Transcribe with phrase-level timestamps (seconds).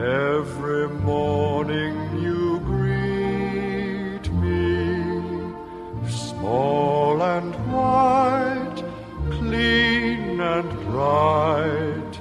[0.00, 5.50] every morning you greet me
[6.08, 8.84] small and white
[9.28, 12.20] clean and bright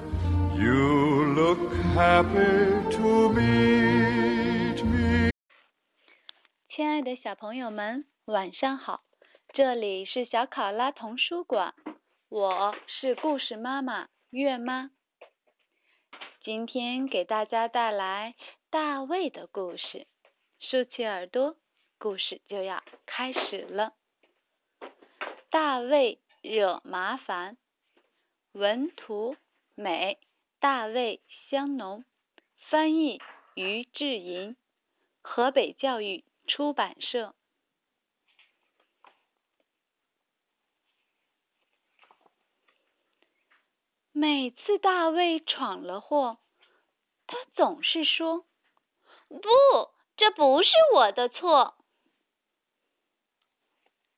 [0.58, 5.30] you look happy to meet me
[6.70, 9.02] 亲爱的小朋友们晚上好
[9.54, 11.76] 这里是小考拉童书馆
[12.30, 14.90] 我是故事妈妈月妈
[16.48, 18.34] 今天给大家带来
[18.70, 20.08] 大卫的故事，
[20.62, 21.58] 竖起耳朵，
[21.98, 23.92] 故事就要开始了。
[25.50, 27.58] 大卫惹麻烦，
[28.54, 29.36] 文图
[29.76, 30.20] 美，
[30.62, 32.06] 大卫香浓，
[32.70, 33.22] 翻译
[33.54, 34.56] 于志银，
[35.22, 37.36] 河北教育出版社。
[44.20, 46.40] 每次大卫闯了祸，
[47.28, 48.48] 他总是说
[49.30, 49.38] ：“不，
[50.16, 51.78] 这不是我的错，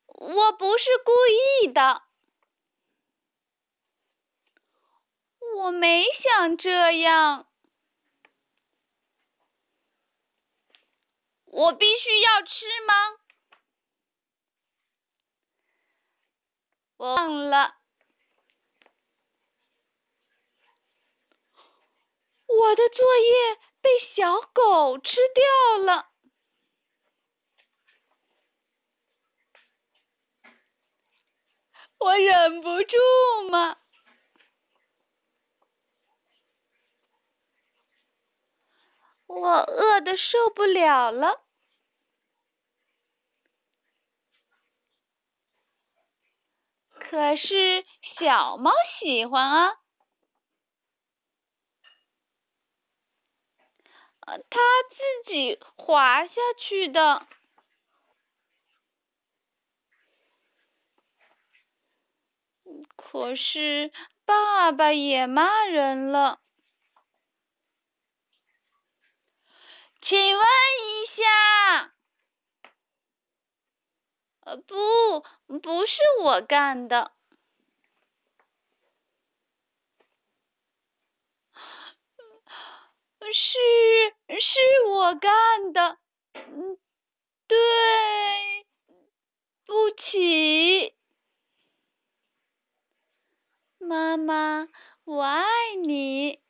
[0.06, 1.12] 我不是故
[1.66, 2.02] 意的，
[5.58, 7.46] 我没想这样，
[11.44, 12.94] 我必须要吃吗？
[16.96, 17.76] 我忘了。”
[22.60, 26.10] 我的作业被小狗吃掉了，
[31.98, 32.98] 我忍不住
[33.50, 33.78] 嘛，
[39.26, 41.40] 我饿的受不了了，
[46.92, 47.86] 可是
[48.18, 49.79] 小猫喜欢啊。
[54.38, 54.60] 他
[54.90, 57.26] 自己滑下去的，
[62.96, 63.92] 可是
[64.24, 66.40] 爸爸也骂人了。
[70.02, 71.92] 请问一下，
[74.40, 75.20] 呃，不，
[75.60, 77.12] 不是我干的。
[83.32, 85.98] 是是我干的，
[86.34, 86.78] 嗯，
[87.46, 87.56] 对
[89.64, 90.94] 不起，
[93.78, 94.68] 妈妈，
[95.04, 95.44] 我爱
[95.84, 96.40] 你。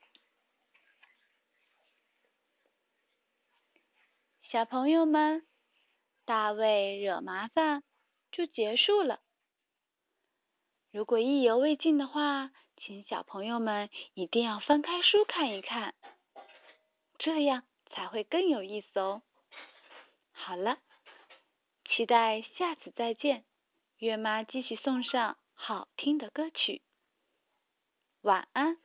[4.50, 5.46] 小朋友们，
[6.24, 7.82] 大卫惹麻烦
[8.32, 9.20] 就结束了。
[10.90, 15.94] 如果意犹未尽的话，请小朋友们一定要翻开书看一看。
[17.22, 19.22] 这样才会更有意思哦。
[20.32, 20.78] 好了，
[21.90, 23.44] 期待下次再见。
[23.98, 26.80] 月妈继续送上好听的歌曲。
[28.22, 28.78] 晚安。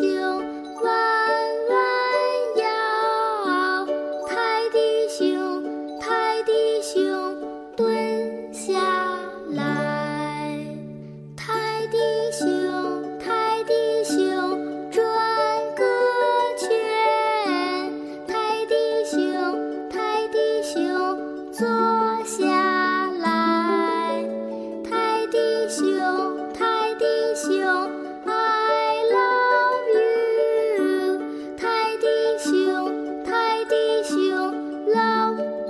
[0.00, 0.57] 就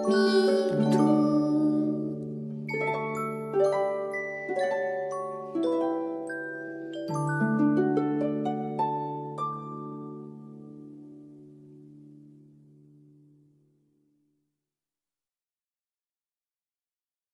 [0.09, 0.58] me.